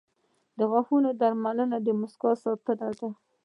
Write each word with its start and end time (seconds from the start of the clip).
•د 0.57 0.59
غاښونو 0.71 1.09
درملنه 1.21 1.77
د 1.85 1.87
مسکا 1.99 2.31
ساتنه 2.43 2.89
ده. 2.99 3.09